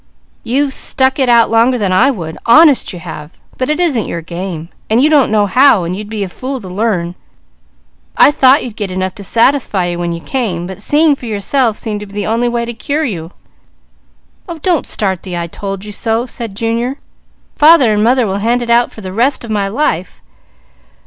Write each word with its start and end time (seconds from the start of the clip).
You've 0.43 0.73
stuck 0.73 1.19
it 1.19 1.29
out 1.29 1.51
longer 1.51 1.77
than 1.77 1.91
I 1.91 2.09
would, 2.09 2.35
honest 2.47 2.91
you 2.91 2.97
have, 2.97 3.33
but 3.59 3.69
it 3.69 3.79
isn't 3.79 4.07
your 4.07 4.23
game, 4.23 4.69
and 4.89 4.99
you 4.99 5.11
don't 5.11 5.29
know 5.31 5.45
how, 5.45 5.83
and 5.83 5.95
you'd 5.95 6.09
be 6.09 6.23
a 6.23 6.27
fool 6.27 6.59
to 6.59 6.67
learn. 6.67 7.13
I 8.17 8.31
thought 8.31 8.63
you'd 8.63 8.75
get 8.75 8.89
enough 8.89 9.13
to 9.13 9.23
satisfy 9.23 9.89
you 9.89 9.99
when 9.99 10.11
you 10.11 10.19
came, 10.19 10.65
but 10.65 10.81
seeing 10.81 11.15
for 11.15 11.27
yourself 11.27 11.77
seemed 11.77 11.99
to 11.99 12.07
be 12.07 12.13
the 12.13 12.25
only 12.25 12.49
way 12.49 12.65
to 12.65 12.73
cure 12.73 13.03
you." 13.05 13.31
"Oh 14.49 14.57
don't 14.57 14.87
start 14.87 15.21
the 15.21 15.37
'I 15.37 15.45
told 15.45 15.85
you 15.85 15.91
so,'" 15.91 16.25
said 16.25 16.55
Junior. 16.55 16.97
"Father 17.55 17.93
and 17.93 18.03
mother 18.03 18.25
will 18.25 18.39
hand 18.39 18.63
it 18.63 18.71
out 18.71 18.91
for 18.91 19.01
the 19.01 19.13
rest 19.13 19.45
of 19.45 19.51
my 19.51 19.67
life. 19.67 20.19